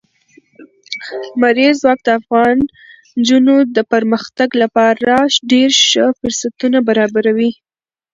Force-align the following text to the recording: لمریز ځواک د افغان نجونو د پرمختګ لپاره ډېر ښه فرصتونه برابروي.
لمریز 1.33 1.75
ځواک 1.81 1.99
د 2.05 2.09
افغان 2.19 2.57
نجونو 3.19 3.55
د 3.75 3.77
پرمختګ 3.93 4.49
لپاره 4.63 5.13
ډېر 5.51 5.69
ښه 5.87 6.05
فرصتونه 6.19 6.77
برابروي. 6.89 7.51